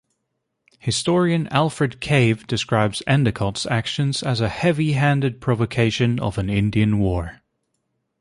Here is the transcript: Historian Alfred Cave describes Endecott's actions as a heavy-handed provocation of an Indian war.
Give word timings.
Historian 0.79 1.45
Alfred 1.49 1.99
Cave 2.01 2.47
describes 2.47 3.03
Endecott's 3.05 3.67
actions 3.67 4.23
as 4.23 4.41
a 4.41 4.49
heavy-handed 4.49 5.39
provocation 5.39 6.19
of 6.19 6.39
an 6.39 6.49
Indian 6.49 6.97
war. 6.97 7.41